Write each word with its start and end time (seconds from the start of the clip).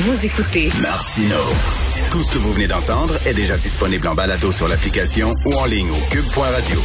Vous 0.00 0.24
écoutez 0.24 0.70
Martino. 0.80 1.36
Tout 2.10 2.22
ce 2.22 2.30
que 2.30 2.38
vous 2.38 2.54
venez 2.54 2.66
d'entendre 2.66 3.18
est 3.26 3.34
déjà 3.34 3.58
disponible 3.58 4.08
en 4.08 4.14
balado 4.14 4.50
sur 4.50 4.66
l'application 4.66 5.36
ou 5.44 5.52
en 5.52 5.66
ligne 5.66 5.90
au 5.90 6.00
cube.radio. 6.08 6.80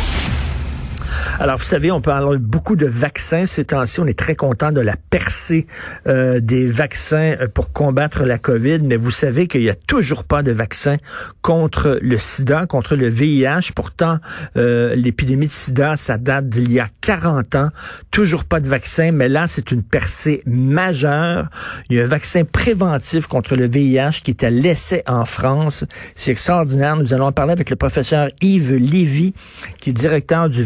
Alors, 1.40 1.58
vous 1.58 1.64
savez, 1.64 1.92
on 1.92 2.02
parle 2.02 2.38
beaucoup 2.38 2.76
de 2.76 2.86
vaccins 2.86 3.46
ces 3.46 3.66
temps-ci. 3.66 4.00
On 4.00 4.08
est 4.08 4.18
très 4.18 4.36
content 4.36 4.72
de 4.72 4.82
la 4.82 4.96
percée 4.96 5.68
euh, 6.08 6.40
des 6.40 6.68
vaccins 6.68 7.36
euh, 7.40 7.48
pour 7.48 7.74
combattre 7.74 8.24
la 8.24 8.38
COVID, 8.38 8.80
mais 8.84 8.96
vous 8.96 9.12
savez 9.12 9.48
qu'il 9.48 9.62
n'y 9.62 9.70
a 9.70 9.76
toujours 9.76 10.24
pas 10.24 10.44
de 10.44 10.52
vaccin 10.52 10.98
contre 11.42 12.00
le 12.02 12.18
sida, 12.20 12.66
contre 12.66 12.96
le 12.96 13.10
VIH. 13.10 13.72
Pourtant, 13.76 14.20
euh, 14.58 14.96
l'épidémie 14.96 15.48
de 15.48 15.52
sida, 15.52 15.98
ça 15.98 16.18
date 16.18 16.50
d'il 16.50 16.72
y 16.72 16.80
a 16.80 16.88
40 17.02 17.56
ans. 17.56 17.70
Toujours 18.12 18.46
pas 18.46 18.60
de 18.60 18.68
vaccin, 18.68 19.12
mais 19.12 19.30
là, 19.30 19.48
c'est 19.48 19.72
une 19.72 19.84
percée 19.84 20.42
majeure. 20.46 21.50
Il 21.90 21.98
y 21.98 22.00
a 22.00 22.04
un 22.04 22.08
vaccin 22.08 22.44
préventif 22.46 23.28
contre 23.28 23.56
le 23.56 23.68
VIH 23.68 24.22
qui 24.24 24.32
est 24.32 24.44
à 24.44 24.50
l'essai 24.50 25.04
en 25.08 25.26
France. 25.26 25.84
C'est 26.16 26.32
extraordinaire. 26.32 26.96
Nous 26.96 27.14
allons 27.14 27.32
parler 27.32 27.54
avec 27.54 27.70
le 27.70 27.76
professeur 27.76 28.30
Yves 28.42 28.76
Lévy, 28.76 29.34
qui 29.80 29.90
est 29.90 29.94
directeur 29.94 30.50
du 30.50 30.64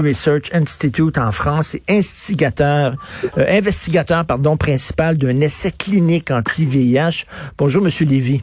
Research 0.00 0.52
Institute 0.52 1.18
en 1.18 1.30
France 1.32 1.74
et 1.74 1.82
instigateur, 1.88 2.94
euh, 3.38 3.44
investigateur 3.48 4.24
pardon, 4.24 4.56
principal 4.56 5.16
d'un 5.16 5.40
essai 5.40 5.72
clinique 5.72 6.30
anti-VIH. 6.30 7.26
Bonjour, 7.58 7.82
Monsieur 7.82 8.06
Lévy. 8.06 8.42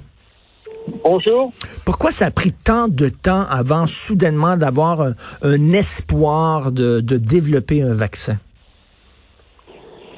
Bonjour. 1.03 1.51
Pourquoi 1.85 2.11
ça 2.11 2.27
a 2.27 2.31
pris 2.31 2.51
tant 2.51 2.87
de 2.87 3.09
temps 3.09 3.45
avant 3.49 3.87
soudainement 3.87 4.57
d'avoir 4.57 5.01
un, 5.01 5.13
un, 5.43 5.73
espoir 5.73 6.71
de, 6.71 6.99
de 6.99 7.17
développer 7.17 7.81
un 7.81 7.93
vaccin? 7.93 8.37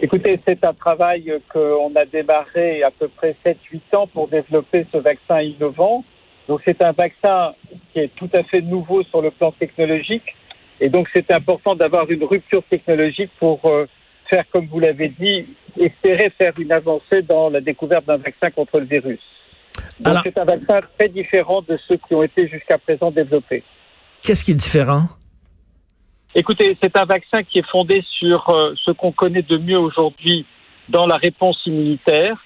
Écoutez, 0.01 0.39
c'est 0.47 0.65
un 0.65 0.73
travail 0.73 1.31
qu'on 1.53 1.93
a 1.95 2.05
démarré 2.05 2.81
à 2.81 2.89
peu 2.89 3.07
près 3.07 3.35
7-8 3.45 3.95
ans 3.95 4.07
pour 4.07 4.27
développer 4.27 4.87
ce 4.91 4.97
vaccin 4.97 5.41
innovant. 5.41 6.03
Donc 6.47 6.61
c'est 6.65 6.83
un 6.83 6.91
vaccin 6.91 7.53
qui 7.93 7.99
est 7.99 8.11
tout 8.15 8.29
à 8.33 8.43
fait 8.43 8.61
nouveau 8.61 9.03
sur 9.03 9.21
le 9.21 9.29
plan 9.29 9.51
technologique. 9.51 10.35
Et 10.81 10.89
donc, 10.89 11.07
c'est 11.15 11.31
important 11.31 11.75
d'avoir 11.75 12.09
une 12.09 12.23
rupture 12.23 12.63
technologique 12.63 13.29
pour 13.39 13.63
euh, 13.65 13.85
faire, 14.27 14.43
comme 14.51 14.65
vous 14.65 14.79
l'avez 14.79 15.09
dit, 15.09 15.45
espérer 15.79 16.31
faire 16.37 16.53
une 16.59 16.71
avancée 16.71 17.21
dans 17.21 17.49
la 17.49 17.61
découverte 17.61 18.05
d'un 18.05 18.17
vaccin 18.17 18.49
contre 18.49 18.79
le 18.79 18.85
virus. 18.85 19.19
Donc, 19.99 20.17
c'est 20.23 20.37
un 20.39 20.45
vaccin 20.45 20.81
très 20.97 21.07
différent 21.07 21.61
de 21.61 21.77
ceux 21.87 21.97
qui 21.97 22.15
ont 22.15 22.23
été 22.23 22.47
jusqu'à 22.47 22.79
présent 22.79 23.11
développés. 23.11 23.63
Qu'est-ce 24.23 24.43
qui 24.43 24.51
est 24.51 24.55
différent? 24.55 25.03
Écoutez, 26.33 26.75
c'est 26.81 26.97
un 26.97 27.05
vaccin 27.05 27.43
qui 27.43 27.59
est 27.59 27.69
fondé 27.69 28.03
sur 28.17 28.49
euh, 28.49 28.73
ce 28.83 28.89
qu'on 28.91 29.11
connaît 29.11 29.43
de 29.43 29.57
mieux 29.57 29.77
aujourd'hui 29.77 30.47
dans 30.89 31.05
la 31.05 31.17
réponse 31.17 31.61
immunitaire. 31.67 32.43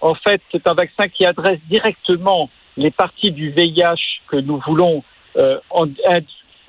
En 0.00 0.14
fait, 0.14 0.40
c'est 0.50 0.66
un 0.66 0.74
vaccin 0.74 1.08
qui 1.08 1.26
adresse 1.26 1.58
directement 1.68 2.48
les 2.78 2.90
parties 2.90 3.30
du 3.30 3.50
VIH 3.50 4.22
que 4.28 4.36
nous 4.36 4.60
voulons 4.66 5.04
euh, 5.36 5.58
en, 5.70 5.86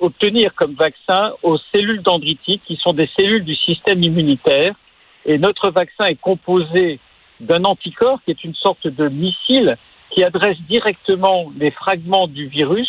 obtenir 0.00 0.54
comme 0.54 0.74
vaccin 0.74 1.32
aux 1.42 1.58
cellules 1.74 2.02
dendritiques, 2.02 2.62
qui 2.66 2.76
sont 2.76 2.92
des 2.92 3.08
cellules 3.18 3.44
du 3.44 3.54
système 3.54 4.02
immunitaire. 4.02 4.74
Et 5.24 5.38
notre 5.38 5.70
vaccin 5.70 6.06
est 6.06 6.20
composé 6.20 7.00
d'un 7.40 7.64
anticorps 7.64 8.20
qui 8.24 8.30
est 8.30 8.44
une 8.44 8.54
sorte 8.54 8.86
de 8.86 9.08
missile 9.08 9.76
qui 10.10 10.22
adresse 10.24 10.58
directement 10.68 11.52
les 11.58 11.70
fragments 11.70 12.28
du 12.28 12.46
virus 12.46 12.88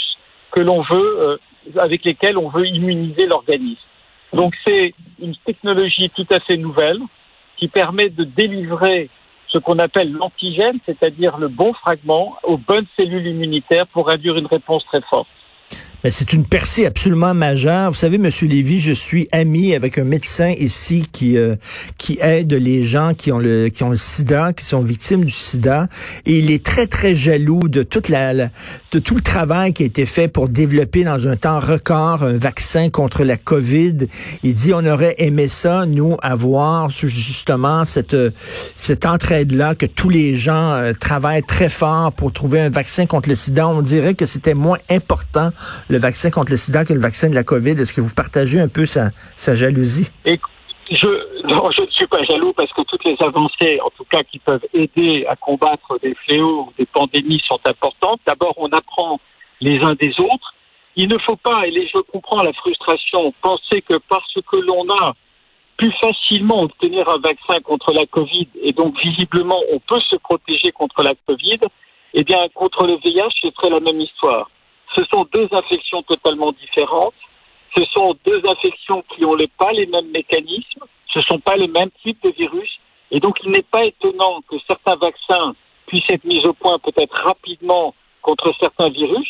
que 0.52 0.60
l'on 0.60 0.82
veut, 0.82 1.20
euh, 1.20 1.38
avec 1.78 2.06
lesquels 2.06 2.38
on 2.38 2.50
veut 2.50 2.68
immuniser 2.68 3.26
l'organisme. 3.26 3.84
Donc 4.34 4.54
c'est 4.66 4.94
une 5.20 5.36
technologie 5.46 6.10
tout 6.16 6.28
à 6.32 6.40
fait 6.40 6.58
nouvelle 6.58 7.00
qui 7.58 7.68
permet 7.68 8.10
de 8.10 8.24
délivrer 8.24 9.10
ce 9.48 9.58
qu'on 9.58 9.80
appelle 9.80 10.12
l'antigène, 10.12 10.80
c'est-à-dire 10.86 11.38
le 11.38 11.48
bon 11.48 11.74
fragment 11.74 12.38
aux 12.44 12.58
bonnes 12.58 12.86
cellules 12.96 13.28
immunitaires 13.28 13.88
pour 13.88 14.10
induire 14.12 14.38
une 14.38 14.46
réponse 14.46 14.86
très 14.86 15.02
forte. 15.02 15.28
Mais 16.08 16.12
c'est 16.12 16.32
une 16.32 16.46
percée 16.46 16.86
absolument 16.86 17.34
majeure. 17.34 17.92
Vous 17.92 17.98
savez, 17.98 18.18
Monsieur 18.18 18.48
Lévy, 18.48 18.80
je 18.80 18.94
suis 18.94 19.28
ami 19.34 19.76
avec 19.76 19.98
un 19.98 20.06
médecin 20.06 20.54
ici 20.58 21.06
qui 21.12 21.38
euh, 21.38 21.58
qui 21.98 22.18
aide 22.22 22.54
les 22.54 22.84
gens 22.84 23.14
qui 23.14 23.30
ont 23.34 23.40
le 23.40 23.68
qui 23.68 23.84
ont 23.84 23.90
le 23.90 23.98
SIDA, 23.98 24.54
qui 24.54 24.64
sont 24.64 24.80
victimes 24.80 25.26
du 25.26 25.34
SIDA, 25.34 25.90
et 26.26 26.40
il 26.40 26.50
est 26.50 26.66
très 26.66 26.88
très 26.88 27.14
jaloux 27.14 27.68
de 27.68 27.84
toute 27.84 28.08
la, 28.08 28.34
de 28.34 29.00
tout 29.00 29.16
le 29.16 29.22
travail 29.22 29.74
qui 29.74 29.84
a 29.84 29.86
été 29.86 30.06
fait 30.06 30.30
pour 30.30 30.48
développer 30.48 31.04
dans 31.04 31.28
un 31.28 31.36
temps 31.36 31.60
record 31.60 32.24
un 32.24 32.38
vaccin 32.38 32.90
contre 32.90 33.26
la 33.26 33.36
COVID. 33.36 34.08
Il 34.44 34.54
dit 34.54 34.74
on 34.74 34.86
aurait 34.86 35.16
aimé 35.18 35.50
ça 35.50 35.86
nous 35.86 36.16
avoir 36.22 36.90
justement 36.90 37.84
cette 37.84 38.16
cette 38.78 39.06
entraide 39.06 39.52
là 39.52 39.76
que 39.76 39.86
tous 39.86 40.08
les 40.08 40.38
gens 40.38 40.72
euh, 40.72 40.94
travaillent 40.98 41.44
très 41.44 41.68
fort 41.68 42.14
pour 42.14 42.32
trouver 42.32 42.62
un 42.62 42.70
vaccin 42.70 43.08
contre 43.08 43.28
le 43.28 43.36
SIDA. 43.36 43.68
On 43.68 43.82
dirait 43.82 44.16
que 44.16 44.26
c'était 44.26 44.54
moins 44.54 44.78
important 44.90 45.52
vaccin 46.00 46.30
contre 46.30 46.52
le 46.52 46.58
sida 46.58 46.86
que 46.86 46.94
le 46.94 47.00
vaccin 47.00 47.30
de 47.30 47.36
la 47.36 47.44
COVID. 47.44 47.72
Est-ce 47.72 47.94
que 47.94 48.02
vous 48.02 48.14
partagez 48.14 48.60
un 48.60 48.68
peu 48.68 48.86
sa, 48.86 49.12
jalousie? 49.38 50.10
Je, 50.26 51.08
ne 51.08 51.88
suis 51.92 52.08
pas 52.08 52.24
jaloux 52.24 52.54
parce 52.54 52.72
que 52.74 52.82
toutes 52.84 53.06
les 53.06 53.18
avancées, 53.20 53.80
en 53.82 53.90
tout 53.90 54.06
cas, 54.06 54.24
qui 54.24 54.40
peuvent 54.40 54.66
aider 54.74 55.26
à 55.28 55.36
combattre 55.36 56.00
des 56.02 56.16
fléaux 56.26 56.72
des 56.78 56.86
pandémies 56.86 57.42
sont 57.48 57.60
importantes. 57.66 58.22
D'abord, 58.26 58.54
on 58.58 58.70
apprend 58.70 59.20
les 59.60 59.80
uns 59.82 59.96
des 59.96 60.14
autres. 60.20 60.54
Il 60.96 61.10
ne 61.10 61.18
faut 61.20 61.36
pas, 61.36 61.68
et 61.68 61.72
je 61.72 62.00
comprends 62.12 62.42
la 62.42 62.54
frustration, 62.54 63.34
penser 63.42 63.82
que 63.82 64.00
parce 64.10 64.34
que 64.34 64.56
l'on 64.56 64.90
a 64.90 65.14
pu 65.78 65.92
facilement 66.02 66.64
obtenir 66.64 67.08
un 67.08 67.20
vaccin 67.20 67.62
contre 67.64 67.94
la 67.94 68.06
Covid 68.08 68.48
et 68.64 68.74
donc 68.74 69.00
visiblement 69.00 69.62
on 69.72 69.80
peut 69.80 70.02
se 70.10 70.16
protéger 70.16 70.72
contre 70.72 71.04
la 71.04 71.14
Covid, 71.28 71.60
eh 72.14 72.24
bien 72.24 72.40
contre 72.54 72.86
le 72.88 72.96
VIH, 72.96 73.30
ce 73.42 73.50
serait 73.52 73.70
la 73.70 73.80
même 73.80 74.02
histoire. 74.02 74.50
Ce 74.96 75.04
sont 75.06 75.26
deux 75.34 75.48
infections 75.52 76.02
totalement 76.04 76.52
différentes. 76.52 77.14
Ce 77.76 77.84
sont 77.86 78.16
deux 78.26 78.42
infections 78.48 79.04
qui 79.10 79.22
n'ont 79.22 79.38
pas 79.58 79.72
les 79.72 79.86
mêmes 79.86 80.10
mécanismes. 80.12 80.84
Ce 81.14 81.20
ne 81.20 81.24
sont 81.24 81.40
pas 81.40 81.56
les 81.56 81.68
mêmes 81.68 81.92
types 82.04 82.22
de 82.24 82.30
virus. 82.30 82.70
Et 83.12 83.20
donc, 83.20 83.38
il 83.44 83.52
n'est 83.52 83.62
pas 83.62 83.86
étonnant 83.86 84.42
que 84.50 84.56
certains 84.68 84.96
vaccins 84.96 85.56
puissent 85.88 86.10
être 86.10 86.26
mis 86.26 86.46
au 86.46 86.54
point 86.54 86.78
peut-être 86.80 87.16
rapidement 87.24 87.94
contre 88.22 88.54
certains 88.60 88.90
virus 88.90 89.30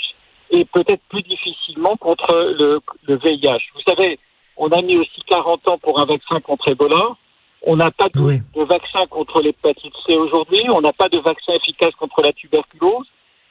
et 0.50 0.66
peut-être 0.66 1.04
plus 1.10 1.22
difficilement 1.24 1.96
contre 1.98 2.34
le, 2.58 2.80
le, 3.04 3.16
VIH. 3.18 3.60
Vous 3.76 3.82
savez, 3.88 4.18
on 4.56 4.70
a 4.70 4.82
mis 4.82 4.98
aussi 4.98 5.22
40 5.28 5.68
ans 5.70 5.78
pour 5.78 6.00
un 6.00 6.06
vaccin 6.06 6.40
contre 6.40 6.70
Ebola. 6.70 7.16
On 7.64 7.76
n'a 7.76 7.92
pas 7.92 8.10
de, 8.10 8.20
de 8.20 8.64
vaccin 8.64 9.06
contre 9.08 9.42
l'hépatite 9.42 9.94
C 10.06 10.16
aujourd'hui. 10.16 10.64
On 10.74 10.82
n'a 10.82 10.94
pas 10.94 11.10
de 11.10 11.20
vaccin 11.20 11.54
efficace 11.54 11.94
contre 11.96 12.22
la 12.24 12.34
tuberculose 12.34 13.08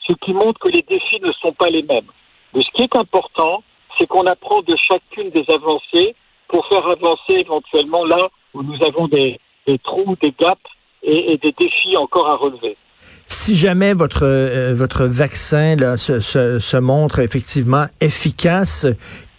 ce 0.06 0.12
qui 0.24 0.32
montre 0.32 0.58
que 0.60 0.68
les 0.68 0.82
défis 0.82 1.20
ne 1.22 1.32
sont 1.32 1.52
pas 1.52 1.68
les 1.68 1.82
mêmes. 1.82 2.10
Mais 2.54 2.62
ce 2.62 2.70
qui 2.74 2.82
est 2.82 2.96
important, 2.96 3.62
c'est 3.98 4.06
qu'on 4.06 4.26
apprend 4.26 4.62
de 4.62 4.76
chacune 4.88 5.30
des 5.30 5.44
avancées 5.52 6.14
pour 6.48 6.66
faire 6.68 6.86
avancer 6.86 7.32
éventuellement 7.32 8.04
là 8.04 8.28
où 8.54 8.62
nous 8.62 8.78
avons 8.86 9.08
des, 9.08 9.38
des 9.66 9.78
trous, 9.78 10.16
des 10.22 10.34
gaps 10.38 10.60
et, 11.02 11.32
et, 11.32 11.38
des 11.38 11.52
défis 11.58 11.96
encore 11.96 12.28
à 12.28 12.36
relever. 12.36 12.76
Si 13.26 13.56
jamais 13.56 13.92
votre 13.94 14.24
euh, 14.24 14.72
votre 14.74 15.04
vaccin 15.04 15.76
là, 15.76 15.96
se, 15.96 16.20
se, 16.20 16.58
se, 16.58 16.76
montre 16.76 17.18
effectivement 17.20 17.86
efficace, 18.00 18.86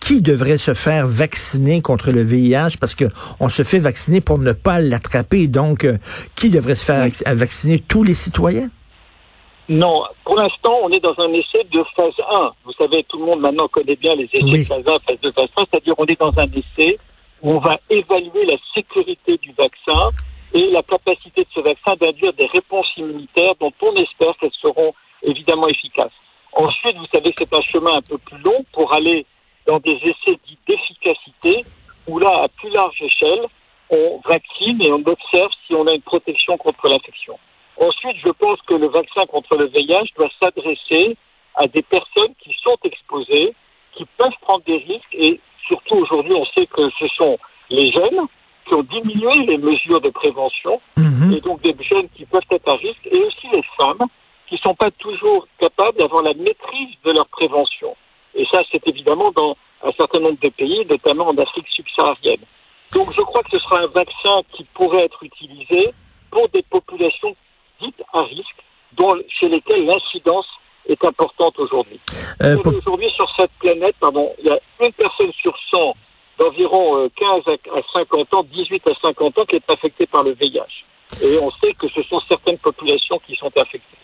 qui 0.07 0.21
devrait 0.21 0.57
se 0.57 0.73
faire 0.73 1.05
vacciner 1.05 1.81
contre 1.81 2.11
le 2.11 2.21
VIH 2.21 2.77
parce 2.79 2.95
que 2.95 3.05
on 3.41 3.49
se 3.49 3.63
fait 3.63 3.79
vacciner 3.79 4.21
pour 4.21 4.39
ne 4.39 4.53
pas 4.53 4.79
l'attraper. 4.79 5.47
Donc, 5.47 5.83
euh, 5.83 5.97
qui 6.35 6.49
devrait 6.49 6.75
se 6.75 6.85
faire 6.85 7.09
vacciner? 7.35 7.83
Tous 7.85 8.03
les 8.03 8.13
citoyens? 8.13 8.69
Non, 9.69 10.03
pour 10.23 10.37
l'instant, 10.37 10.79
on 10.83 10.89
est 10.91 11.01
dans 11.01 11.19
un 11.19 11.33
essai 11.33 11.63
de 11.65 11.83
phase 11.95 12.13
1. 12.31 12.51
Vous 12.63 12.71
savez, 12.73 13.03
tout 13.03 13.19
le 13.19 13.25
monde 13.25 13.41
maintenant 13.41 13.67
connaît 13.67 13.97
bien 13.97 14.15
les 14.15 14.29
essais 14.31 14.59
de 14.59 14.63
phase 14.63 14.87
1, 14.87 14.99
phase 14.99 15.19
2, 15.21 15.31
phase 15.33 15.49
3, 15.55 15.65
c'est-à-dire 15.69 15.93
on 15.97 16.05
est 16.05 16.19
dans 16.19 16.39
un 16.39 16.47
essai 16.47 16.97
où 17.41 17.51
on 17.51 17.59
va 17.59 17.77
évaluer 17.89 18.45
la 18.45 18.55
sécurité 18.73 19.37
du 19.37 19.51
vaccin 19.51 20.07
et 20.53 20.71
la 20.71 20.81
capacité 20.83 21.41
de 21.41 21.49
ce 21.53 21.59
vaccin 21.59 21.95
d'induire 21.99 22.31
des 22.33 22.45
réponses 22.47 22.87
immunitaires 22.95 23.55
dont 23.59 23.73
on 23.81 23.93
espère 23.95 24.37
qu'elles 24.39 24.51
seront 24.61 24.93
évidemment 25.21 25.67
efficaces. 25.67 26.13
Ensuite, 26.53 26.95
vous 26.95 27.05
savez, 27.13 27.33
c'est 27.37 27.53
un 27.53 27.61
chemin 27.61 27.97
un 27.97 28.01
peu 28.01 28.17
plus 28.17 28.37
long 28.37 28.65
pour 28.71 28.93
aller 28.93 29.25
dans 29.67 29.79
des 29.79 29.97
essais 29.97 30.39
dits 30.47 30.57
d'efficacité 30.65 31.65
où 32.07 32.19
là, 32.19 32.43
à 32.43 32.47
plus 32.47 32.69
large 32.69 33.01
échelle, 33.01 33.45
on 33.89 34.21
vaccine 34.25 34.81
et 34.81 34.91
on 34.91 35.03
observe 35.05 35.51
si 35.65 35.75
on 35.75 35.85
a 35.87 35.93
une 35.93 36.01
protection 36.01 36.57
contre 36.57 36.87
l'infection. 36.87 37.37
Ensuite, 37.79 38.17
je 38.23 38.29
pense 38.31 38.59
que 38.63 38.73
le 38.73 38.87
vaccin 38.87 39.25
contre 39.27 39.55
le 39.57 39.67
VIH 39.67 40.13
doit 40.15 40.29
s'adresser 40.41 41.15
à 41.55 41.67
des 41.67 41.81
personnes 41.83 42.33
qui 42.43 42.55
sont 42.63 42.77
exposées, 42.83 43.53
qui 43.93 44.05
peuvent 44.17 44.37
prendre 44.41 44.63
des 44.65 44.77
risques 44.77 45.13
et 45.13 45.39
surtout 45.67 45.95
aujourd'hui, 45.95 46.33
on 46.33 46.45
sait 46.45 46.65
que 46.67 46.89
ce 46.99 47.07
sont 47.09 47.37
les 47.69 47.91
jeunes 47.91 48.21
qui 48.67 48.75
ont 48.75 48.83
diminué 48.83 49.31
les 49.45 49.57
mesures 49.57 50.01
de 50.01 50.09
prévention 50.09 50.81
Mhm. 50.97 51.33
et 51.33 51.41
donc 51.41 51.61
des 51.61 51.75
jeunes 51.83 52.09
qui 52.15 52.25
peuvent 52.25 52.41
être 52.51 52.67
à 52.69 52.75
risque 52.75 53.05
et 53.05 53.17
aussi 53.23 53.47
les 53.53 53.63
femmes 53.79 54.07
qui 54.47 54.55
ne 54.55 54.59
sont 54.59 54.75
pas 54.75 54.91
toujours 54.91 55.47
capables 55.59 55.97
d'avoir 55.97 56.23
la 56.23 56.33
maîtrise 56.33 56.95
de 57.03 57.11
leur 57.11 57.27
prévention. 57.27 57.95
Et 58.35 58.45
ça, 58.51 58.61
c'est 58.71 58.85
évidemment 58.87 59.31
dans 59.31 59.57
un 59.83 59.91
certain 59.93 60.19
nombre 60.19 60.39
de 60.41 60.49
pays, 60.49 60.85
notamment 60.89 61.27
en 61.27 61.37
Afrique 61.37 61.67
subsaharienne. 61.69 62.41
Donc 62.93 63.11
je 63.13 63.21
crois 63.21 63.43
que 63.43 63.51
ce 63.51 63.59
sera 63.59 63.79
un 63.81 63.87
vaccin 63.87 64.41
qui 64.53 64.63
pourrait 64.73 65.03
être 65.05 65.21
utilisé 65.23 65.91
pour 66.31 66.47
des 66.49 66.63
populations 66.63 67.35
à 68.17 68.23
risque 68.23 68.63
l'incidence 69.87 70.47
est 70.87 71.03
importante 71.03 71.59
aujourd'hui. 71.59 71.99
Euh, 72.41 72.57
aujourd'hui, 72.65 73.09
sur 73.11 73.29
cette 73.37 73.51
planète, 73.59 73.95
pardon, 73.99 74.31
il 74.39 74.45
y 74.45 74.49
a 74.49 74.59
une 74.81 74.93
personne 74.93 75.31
sur 75.41 75.53
100 75.71 75.93
d'environ 76.39 77.09
15 77.15 77.41
euh, 77.47 77.57
à 77.75 77.81
50 77.97 78.33
ans, 78.35 78.43
18 78.43 78.83
à 78.89 78.93
50 79.07 79.39
ans, 79.39 79.45
qui 79.45 79.55
est 79.55 79.69
affectée 79.69 80.05
par 80.05 80.23
le 80.23 80.33
VIH. 80.33 80.85
Et 81.21 81.37
on 81.39 81.51
sait 81.51 81.73
que 81.73 81.87
ce 81.89 82.03
sont 82.03 82.19
certaines 82.27 82.57
populations 82.59 83.19
qui 83.25 83.35
sont 83.35 83.51
affectées. 83.57 83.96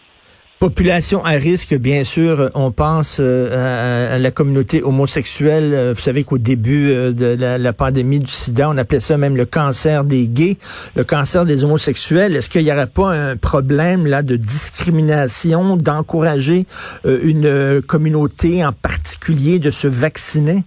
Population 0.64 1.26
à 1.26 1.32
risque, 1.32 1.78
bien 1.78 2.06
sûr, 2.06 2.50
on 2.56 2.72
pense 2.72 3.18
euh, 3.20 4.16
à, 4.16 4.18
la 4.18 4.32
communauté 4.32 4.82
homosexuelle. 4.82 5.74
Euh, 5.74 5.94
vous 5.94 6.00
savez 6.00 6.24
qu'au 6.24 6.38
début 6.38 6.90
euh, 6.90 7.12
de 7.12 7.36
la, 7.38 7.74
pandémie 7.74 8.22
du 8.22 8.32
sida, 8.32 8.70
on 8.70 8.78
appelait 8.78 9.02
ça 9.02 9.18
même 9.18 9.36
le 9.36 9.46
cancer 9.46 10.06
des 10.06 10.26
gays, 10.26 10.56
le 10.96 11.04
cancer 11.04 11.44
des 11.44 11.66
homosexuels. 11.66 12.34
Est-ce 12.38 12.50
qu'il 12.50 12.64
n'y 12.64 12.72
aurait 12.72 12.88
pas 12.88 13.10
un 13.10 13.36
problème 13.36 14.08
là 14.08 14.22
de 14.22 14.38
discrimination, 14.38 15.76
d'encourager 15.76 16.66
une 17.04 17.82
communauté 17.86 18.66
en 18.66 18.72
particulier 18.72 19.60
de 19.60 19.70
se 19.70 19.90
vacciner? 19.90 20.64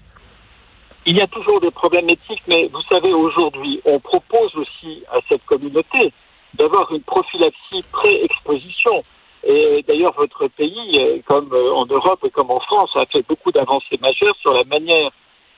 Il 1.07 1.17
y 1.17 1.23
a 1.23 1.27
toujours 1.27 1.63
des 1.63 1.71
problèmes 1.71 2.11
éthiques, 2.11 2.43
mais 2.49 2.69
vous 2.71 2.83
savez, 2.91 3.15
aujourd'hui, 3.15 3.81
on 3.87 3.99
propose 3.99 4.55
aussi 4.57 5.05
à 5.11 5.21
cette 5.27 5.47
communauté 5.47 6.13
d'avoir 6.53 6.93
une 6.93 7.01
prophylaxie 7.01 7.81
pré-exposition. 7.91 9.03
Et 9.49 9.85
d'ailleurs, 9.87 10.13
votre 10.17 10.49
pays, 10.49 10.93
euh, 10.99 11.21
comme 11.25 11.53
euh, 11.53 11.73
en 11.73 11.87
Europe 11.87 12.19
et 12.25 12.31
comme 12.31 12.51
en 12.51 12.59
France, 12.59 12.91
a 12.97 13.07
fait 13.07 13.25
beaucoup 13.29 13.53
d'avancées 13.53 13.99
majeures 14.01 14.35
sur 14.41 14.53
la 14.53 14.65
manière 14.65 15.11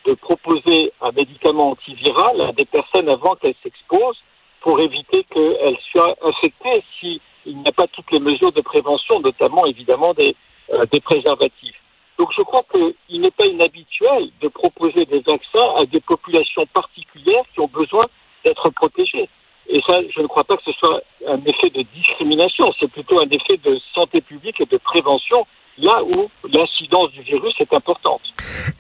de 0.04 0.12
proposer 0.12 0.92
un 1.00 1.10
médicament 1.12 1.70
antiviral 1.70 2.40
à 2.42 2.52
des 2.52 2.66
personnes 2.66 3.08
avant 3.08 3.34
qu'elles 3.36 3.54
s'exposent 3.62 4.22
pour 4.60 4.78
éviter 4.80 5.24
qu'elles 5.24 5.78
soient 5.90 6.16
infectées 6.22 6.82
s'il 7.00 7.20
n'y 7.46 7.66
a 7.66 7.72
pas 7.72 7.86
toutes 7.86 8.10
les 8.12 8.20
mesures 8.20 8.52
de 8.52 8.60
prévention, 8.60 9.20
notamment 9.20 9.64
évidemment 9.64 10.12
des, 10.12 10.36
euh, 10.74 10.84
des 10.92 11.00
préservatifs. 11.00 11.80
Donc 12.18 12.30
je 12.36 12.42
crois 12.42 12.64
qu'il 12.70 13.20
n'est 13.20 13.30
pas 13.30 13.46
inhabituel 13.46 14.30
de 14.42 14.48
proposer 14.48 15.06
des 15.06 15.20
vaccins 15.20 15.74
à 15.78 15.86
des 15.86 16.00
populations 16.00 16.66
particulières 16.74 17.44
qui 17.54 17.60
ont 17.60 17.70
besoin 17.72 18.04
d'être 18.44 18.68
protégées. 18.70 19.28
Et 19.68 19.80
ça, 19.86 20.00
je 20.14 20.20
ne 20.20 20.26
crois 20.26 20.44
pas 20.44 20.56
que 20.56 20.64
ce 20.64 20.72
soit 20.72 21.00
un 21.28 21.40
effet 21.44 21.70
de 21.70 21.84
discrimination, 21.94 22.72
c'est 22.78 22.90
plutôt 22.90 23.20
un 23.20 23.28
effet 23.30 23.58
de 23.64 23.78
santé 23.94 24.20
publique 24.20 24.60
et 24.60 24.66
de 24.66 24.76
prévention 24.78 25.46
là 25.80 26.02
où 26.02 26.28
l'incidence 26.52 27.12
du 27.12 27.22
virus 27.22 27.54
est 27.60 27.72
importante. 27.72 28.20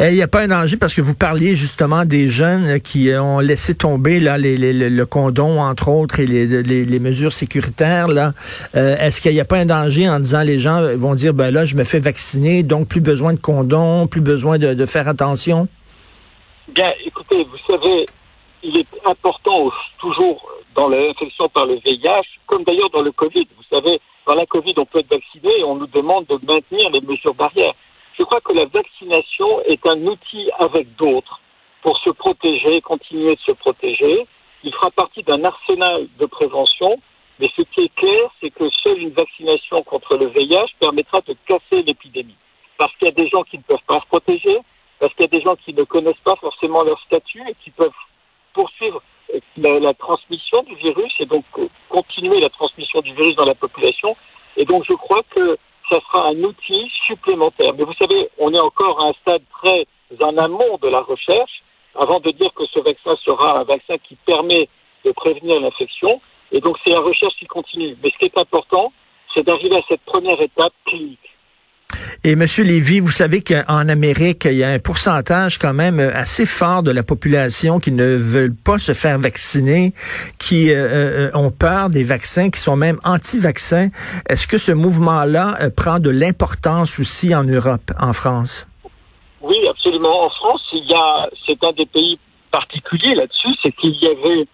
Il 0.00 0.14
n'y 0.14 0.22
a 0.22 0.28
pas 0.28 0.42
un 0.42 0.48
danger 0.48 0.76
parce 0.76 0.94
que 0.94 1.00
vous 1.00 1.14
parliez 1.14 1.54
justement 1.54 2.04
des 2.04 2.28
jeunes 2.28 2.80
qui 2.80 3.10
ont 3.14 3.38
laissé 3.38 3.76
tomber 3.76 4.20
là 4.20 4.36
les, 4.36 4.56
le 4.56 5.06
condom 5.06 5.60
entre 5.60 5.88
autres 5.88 6.20
et 6.20 6.26
les, 6.26 6.98
mesures 6.98 7.32
sécuritaires 7.32 8.08
là. 8.08 8.32
Euh, 8.74 8.96
est-ce 8.96 9.20
qu'il 9.20 9.32
n'y 9.32 9.40
a 9.40 9.44
pas 9.44 9.58
un 9.58 9.66
danger 9.66 10.08
en 10.08 10.18
disant 10.18 10.42
les 10.42 10.58
gens 10.58 10.80
vont 10.96 11.14
dire 11.14 11.34
ben 11.34 11.52
là 11.52 11.64
je 11.64 11.76
me 11.76 11.84
fais 11.84 12.00
vacciner 12.00 12.64
donc 12.64 12.88
plus 12.88 13.00
besoin 13.00 13.32
de 13.32 13.40
condom, 13.40 14.08
plus 14.08 14.20
besoin 14.20 14.58
de, 14.58 14.74
de 14.74 14.86
faire 14.86 15.06
attention? 15.06 15.68
Bien, 16.74 16.92
écoutez, 17.06 17.44
vous 17.44 17.58
savez, 17.66 18.06
il 18.62 18.78
est 18.78 19.08
important 19.08 19.70
toujours 20.00 20.57
dans 20.78 20.88
l'infection 20.88 21.48
par 21.48 21.66
le 21.66 21.74
VIH, 21.84 22.38
comme 22.46 22.62
d'ailleurs 22.62 22.90
dans 22.90 23.02
le 23.02 23.10
Covid. 23.10 23.48
Vous 23.56 23.76
savez, 23.76 24.00
dans 24.28 24.36
la 24.36 24.46
Covid, 24.46 24.74
on 24.76 24.86
peut 24.86 25.00
être 25.00 25.10
vacciné 25.10 25.50
et 25.58 25.64
on 25.64 25.74
nous 25.74 25.88
demande 25.88 26.26
de 26.26 26.38
maintenir 26.46 26.88
les 26.90 27.00
mesures 27.00 27.34
barrières. 27.34 27.74
Je 28.16 28.22
crois 28.22 28.40
que 28.40 28.52
la 28.52 28.66
vaccination 28.66 29.60
est 29.62 29.84
un 29.88 30.06
outil 30.06 30.48
avec 30.60 30.94
d'autres 30.94 31.40
pour 31.82 31.98
se 31.98 32.10
protéger, 32.10 32.80
continuer 32.80 33.34
de 33.34 33.40
se 33.40 33.52
protéger. 33.52 34.24
Il 34.62 34.72
fera 34.72 34.90
partie 34.90 35.24
d'un 35.24 35.42
arsenal 35.44 36.06
de 36.16 36.26
prévention, 36.26 37.00
mais 37.40 37.48
ce 37.56 37.62
qui 37.62 37.80
est 37.80 37.94
clair, 37.96 38.30
c'est 38.40 38.50
que 38.50 38.68
seule 38.82 39.00
une 39.00 39.10
vaccination 39.10 39.82
contre 39.82 40.16
le 40.16 40.26
VIH 40.26 40.74
permettra 40.78 41.22
de 41.26 41.34
casser 41.44 41.82
l'épidémie. 41.82 42.36
Parce 42.76 42.94
qu'il 42.96 43.08
y 43.08 43.10
a 43.10 43.14
des 43.14 43.28
gens 43.28 43.42
qui 43.42 43.58
ne 43.58 43.62
peuvent 43.62 43.86
pas 43.88 44.00
se 44.00 44.06
protéger, 44.06 44.58
parce 45.00 45.12
qu'il 45.14 45.22
y 45.22 45.36
a 45.36 45.38
des 45.38 45.42
gens 45.42 45.56
qui 45.56 45.74
ne 45.74 45.82
connaissent 45.82 46.24
pas 46.24 46.36
forcément 46.36 46.84
leur 46.84 47.00
statut 47.00 47.42
et 47.48 47.54
qui 47.64 47.70
peuvent 47.70 47.90
poursuivre 48.52 49.02
la, 49.56 49.78
la, 49.78 49.94
transmission 49.94 50.37
du 50.66 50.74
virus 50.76 51.12
et 51.20 51.26
donc 51.26 51.44
continuer 51.88 52.40
la 52.40 52.48
transmission 52.48 53.00
du 53.00 53.12
virus 53.14 53.36
dans 53.36 53.44
la 53.44 53.54
population. 53.54 54.16
Et 54.56 54.64
donc 54.64 54.84
je 54.88 54.94
crois 54.94 55.22
que 55.30 55.58
ça 55.90 56.00
sera 56.00 56.28
un 56.28 56.42
outil 56.42 56.90
supplémentaire. 57.06 57.72
Mais 57.76 57.84
vous 57.84 57.94
savez, 57.94 58.28
on 58.38 58.52
est 58.52 58.60
encore 58.60 59.00
à 59.00 59.08
un 59.08 59.12
stade 59.20 59.42
très 59.62 59.86
en 60.20 60.36
amont 60.36 60.78
de 60.82 60.88
la 60.88 61.00
recherche 61.00 61.62
avant 61.94 62.20
de 62.20 62.30
dire 62.30 62.52
que 62.54 62.66
ce 62.66 62.80
vaccin 62.80 63.16
sera 63.24 63.60
un 63.60 63.64
vaccin 63.64 63.96
qui 63.98 64.16
permet 64.26 64.68
de 65.04 65.12
prévenir 65.12 65.60
l'infection. 65.60 66.20
Et 66.52 66.60
donc 66.60 66.76
c'est 66.84 66.92
la 66.92 67.00
recherche 67.00 67.34
qui 67.38 67.46
continue. 67.46 67.96
Mais 68.02 68.10
ce 68.10 68.18
qui 68.18 68.26
est 68.26 68.38
important, 68.38 68.92
c'est 69.34 69.42
d'arriver 69.42 69.76
à 69.76 69.82
cette 69.88 70.02
première 70.02 70.40
étape 70.40 70.72
clinique. 70.86 71.37
Et 72.24 72.36
Monsieur 72.36 72.64
Lévy, 72.64 73.00
vous 73.00 73.10
savez 73.10 73.42
qu'en 73.42 73.88
Amérique, 73.88 74.44
il 74.44 74.54
y 74.54 74.64
a 74.64 74.70
un 74.70 74.78
pourcentage 74.78 75.58
quand 75.58 75.74
même 75.74 76.00
assez 76.00 76.46
fort 76.46 76.82
de 76.82 76.90
la 76.90 77.02
population 77.02 77.78
qui 77.80 77.92
ne 77.92 78.16
veulent 78.16 78.54
pas 78.54 78.78
se 78.78 78.92
faire 78.92 79.18
vacciner, 79.18 79.92
qui 80.38 80.70
euh, 80.70 81.28
euh, 81.28 81.30
ont 81.34 81.50
peur 81.50 81.90
des 81.90 82.04
vaccins, 82.04 82.50
qui 82.50 82.60
sont 82.60 82.76
même 82.76 82.98
anti-vaccins. 83.04 83.88
Est-ce 84.28 84.46
que 84.46 84.58
ce 84.58 84.72
mouvement-là 84.72 85.56
euh, 85.60 85.70
prend 85.74 85.98
de 85.98 86.10
l'importance 86.10 86.98
aussi 86.98 87.34
en 87.34 87.44
Europe, 87.44 87.90
en 87.98 88.12
France? 88.12 88.66
Oui, 89.40 89.56
absolument. 89.68 90.26
En 90.26 90.30
France, 90.30 90.62
il 90.72 90.86
y 90.88 90.94
a, 90.94 91.28
c'est 91.46 91.62
un 91.64 91.72
des 91.72 91.86
pays 91.86 92.18
particuliers 92.50 93.14
là-dessus, 93.14 93.54
c'est 93.62 93.72
qu'il 93.72 93.94
y 93.94 94.06
avait 94.06 94.46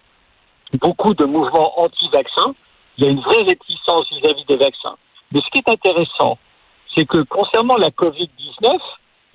beaucoup 0.79 1.13
de 1.13 1.25
mouvements 1.25 1.79
anti-vaccins. 1.79 2.53
Il 2.97 3.05
y 3.05 3.07
a 3.07 3.11
une 3.11 3.21
vraie 3.21 3.43
réticence 3.43 4.07
vis-à-vis 4.11 4.45
des 4.45 4.57
vaccins. 4.57 4.95
Mais 5.31 5.41
ce 5.41 5.49
qui 5.51 5.57
est 5.57 5.69
intéressant, 5.69 6.37
c'est 6.95 7.05
que 7.05 7.21
concernant 7.23 7.77
la 7.77 7.89
Covid-19, 7.89 8.77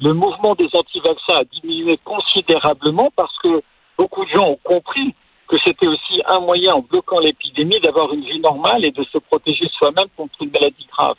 le 0.01 0.15
mouvement 0.15 0.55
des 0.55 0.69
anti-vaccins 0.73 1.41
a 1.41 1.45
diminué 1.45 1.99
considérablement 2.05 3.11
parce 3.17 3.37
que 3.39 3.63
beaucoup 3.99 4.25
de 4.25 4.31
gens 4.31 4.49
ont 4.49 4.61
compris 4.65 5.15
que 5.49 5.57
c'était 5.65 5.87
aussi 5.87 6.23
un 6.27 6.41
moyen, 6.41 6.75
en 6.75 6.81
bloquant 6.81 7.19
l'épidémie, 7.19 7.81
d'avoir 7.81 8.13
une 8.15 8.25
vie 8.25 8.41
normale 8.41 8.85
et 8.85 8.93
de 8.93 9.05
se 9.05 9.19
protéger 9.19 9.69
soi-même 9.77 10.09
contre 10.17 10.35
une 10.41 10.51
maladie 10.51 10.87
grave. 10.97 11.17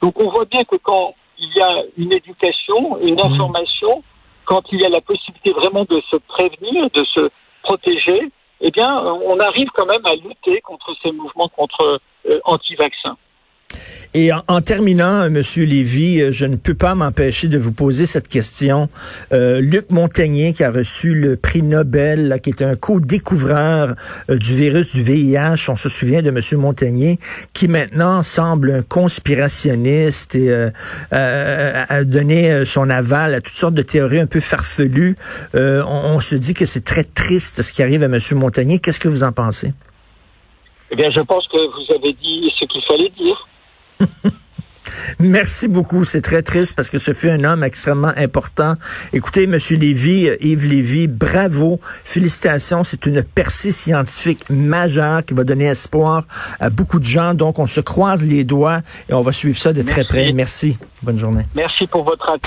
Donc 0.00 0.18
on 0.20 0.30
voit 0.30 0.44
bien 0.44 0.64
que 0.64 0.76
quand 0.76 1.14
il 1.38 1.52
y 1.54 1.60
a 1.60 1.82
une 1.96 2.12
éducation, 2.12 2.98
une 3.00 3.16
mmh. 3.16 3.26
information, 3.26 4.02
quand 4.44 4.62
il 4.72 4.80
y 4.80 4.84
a 4.84 4.88
la 4.88 5.00
possibilité 5.00 5.52
vraiment 5.52 5.84
de 5.84 6.00
se 6.10 6.16
prévenir, 6.16 6.88
de 6.90 7.04
se 7.04 7.30
protéger, 7.62 8.30
eh 8.60 8.70
bien, 8.70 8.96
on 9.02 9.38
arrive 9.40 9.68
quand 9.74 9.86
même 9.86 10.06
à 10.06 10.14
lutter 10.14 10.60
contre 10.60 10.94
ces 11.02 11.10
mouvements 11.10 11.48
contre 11.48 12.00
euh, 12.26 12.40
anti-vaccins. 12.44 13.16
Et 14.14 14.30
en, 14.30 14.60
terminant, 14.60 15.30
Monsieur 15.30 15.64
Lévy, 15.64 16.20
euh, 16.20 16.32
je 16.32 16.44
ne 16.44 16.56
peux 16.56 16.74
pas 16.74 16.94
m'empêcher 16.94 17.48
de 17.48 17.56
vous 17.56 17.72
poser 17.72 18.04
cette 18.04 18.28
question. 18.28 18.90
Euh, 19.32 19.62
Luc 19.62 19.88
Montagnier, 19.88 20.52
qui 20.52 20.64
a 20.64 20.70
reçu 20.70 21.14
le 21.14 21.38
prix 21.38 21.62
Nobel, 21.62 22.38
qui 22.42 22.50
est 22.50 22.60
un 22.60 22.76
co-découvreur 22.76 23.94
euh, 24.28 24.36
du 24.36 24.54
virus 24.54 24.94
du 24.94 25.02
VIH, 25.02 25.70
on 25.70 25.76
se 25.76 25.88
souvient 25.88 26.20
de 26.20 26.30
Monsieur 26.30 26.58
Montagnier, 26.58 27.18
qui 27.54 27.68
maintenant 27.68 28.22
semble 28.22 28.70
un 28.70 28.82
conspirationniste 28.82 30.34
et 30.34 30.52
a 31.10 32.04
donné 32.04 32.64
son 32.66 32.90
aval 32.90 33.34
à 33.34 33.40
toutes 33.40 33.56
sortes 33.56 33.74
de 33.74 33.82
théories 33.82 34.20
un 34.20 34.26
peu 34.26 34.40
farfelues. 34.40 35.16
On, 35.54 35.80
on, 35.86 36.20
se 36.20 36.34
dit 36.34 36.52
que 36.52 36.66
c'est 36.66 36.84
très 36.84 37.04
triste 37.04 37.62
ce 37.62 37.72
qui 37.72 37.82
arrive 37.82 38.02
à 38.02 38.08
Monsieur 38.08 38.36
Montagnier. 38.36 38.78
Qu'est-ce 38.78 39.00
que 39.00 39.08
vous 39.08 39.24
en 39.24 39.32
pensez? 39.32 39.72
Eh 40.90 40.96
bien, 40.96 41.10
je 41.10 41.20
pense 41.20 41.46
que 41.48 41.56
vous 41.56 41.94
avez 41.94 42.12
dit 42.12 42.52
ce 42.58 42.66
qu'il 42.66 42.82
fallait 42.82 43.12
dire. 43.18 43.48
Merci 45.18 45.68
beaucoup. 45.68 46.04
C'est 46.04 46.20
très 46.20 46.42
triste 46.42 46.74
parce 46.74 46.90
que 46.90 46.98
ce 46.98 47.12
fut 47.12 47.30
un 47.30 47.44
homme 47.44 47.62
extrêmement 47.62 48.12
important. 48.16 48.74
Écoutez, 49.12 49.46
Monsieur 49.46 49.76
Lévy, 49.76 50.28
euh, 50.28 50.36
Yves 50.40 50.66
Lévy, 50.66 51.06
bravo. 51.08 51.78
Félicitations. 51.82 52.84
C'est 52.84 53.06
une 53.06 53.22
percée 53.22 53.70
scientifique 53.70 54.48
majeure 54.50 55.24
qui 55.24 55.34
va 55.34 55.44
donner 55.44 55.66
espoir 55.66 56.24
à 56.60 56.70
beaucoup 56.70 56.98
de 56.98 57.04
gens. 57.04 57.34
Donc, 57.34 57.58
on 57.58 57.66
se 57.66 57.80
croise 57.80 58.24
les 58.24 58.44
doigts 58.44 58.80
et 59.08 59.14
on 59.14 59.20
va 59.20 59.32
suivre 59.32 59.56
ça 59.56 59.72
de 59.72 59.82
très 59.82 60.04
près. 60.04 60.32
Merci. 60.32 60.76
Bonne 61.02 61.18
journée. 61.18 61.46
Merci 61.54 61.86
pour 61.86 62.04
votre 62.04 62.30
attention. 62.30 62.40